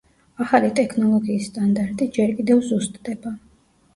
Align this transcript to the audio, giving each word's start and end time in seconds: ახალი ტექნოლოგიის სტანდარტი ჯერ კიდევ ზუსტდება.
ახალი 0.43 0.71
ტექნოლოგიის 0.77 1.49
სტანდარტი 1.51 2.07
ჯერ 2.17 2.35
კიდევ 2.39 2.63
ზუსტდება. 2.71 3.37